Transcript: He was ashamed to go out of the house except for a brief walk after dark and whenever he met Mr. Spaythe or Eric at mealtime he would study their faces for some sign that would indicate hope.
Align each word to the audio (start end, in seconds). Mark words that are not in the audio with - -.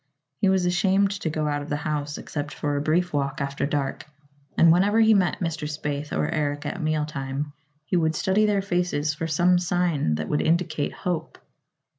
He 0.39 0.49
was 0.49 0.65
ashamed 0.65 1.11
to 1.21 1.29
go 1.29 1.47
out 1.47 1.61
of 1.61 1.69
the 1.69 1.75
house 1.75 2.17
except 2.17 2.55
for 2.55 2.75
a 2.75 2.81
brief 2.81 3.13
walk 3.13 3.39
after 3.39 3.67
dark 3.67 4.07
and 4.57 4.71
whenever 4.71 4.99
he 4.99 5.13
met 5.13 5.39
Mr. 5.41 5.69
Spaythe 5.69 6.11
or 6.11 6.27
Eric 6.27 6.65
at 6.65 6.81
mealtime 6.81 7.53
he 7.85 7.97
would 7.97 8.15
study 8.15 8.47
their 8.47 8.63
faces 8.63 9.13
for 9.13 9.27
some 9.27 9.59
sign 9.59 10.15
that 10.15 10.27
would 10.27 10.41
indicate 10.41 10.91
hope. 10.91 11.37